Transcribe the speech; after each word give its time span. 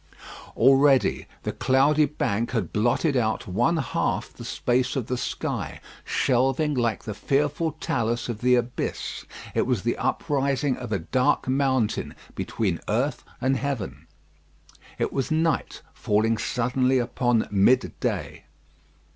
Already 0.57 1.27
the 1.43 1.51
cloudy 1.51 2.05
bank 2.05 2.53
had 2.53 2.73
blotted 2.73 3.15
out 3.15 3.45
one 3.45 3.77
half 3.77 4.33
the 4.33 4.43
space 4.43 4.95
of 4.95 5.05
the 5.05 5.15
sky: 5.15 5.79
shelving 6.03 6.73
like 6.73 7.03
the 7.03 7.13
fearful 7.13 7.73
talus 7.73 8.27
of 8.27 8.41
the 8.41 8.55
abyss. 8.55 9.25
It 9.53 9.67
was 9.67 9.83
the 9.83 9.97
uprising 9.97 10.75
of 10.75 10.91
a 10.91 10.97
dark 10.97 11.47
mountain 11.47 12.15
between 12.33 12.79
earth 12.89 13.23
and 13.39 13.57
heaven. 13.57 14.07
It 14.97 15.13
was 15.13 15.29
night 15.29 15.83
falling 15.93 16.39
suddenly 16.39 16.97
upon 16.97 17.47
midday. 17.51 18.45